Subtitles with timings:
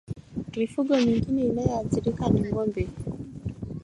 [0.57, 2.83] Mifugo mingine inayoathirika ni ngombe